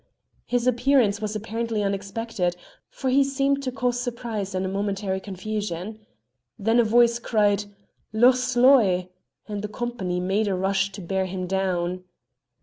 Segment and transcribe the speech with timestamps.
[0.47, 2.55] His appearance was apparently unexpected,
[2.89, 5.99] for he seemed to cause surprise and a momentary confusion.
[6.57, 7.65] Then a voice cried
[8.11, 9.09] "Loch Sloy!"
[9.47, 12.03] and the company made a rush to bear him down.